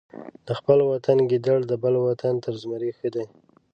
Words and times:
د 0.47 0.47
خپل 0.59 0.77
وطن 0.91 1.17
ګیدړ 1.29 1.59
د 1.67 1.73
بل 1.83 1.95
وطن 2.07 2.33
تر 2.45 2.53
زمري 2.61 2.91
ښه 2.97 3.09
دی. 3.15 3.25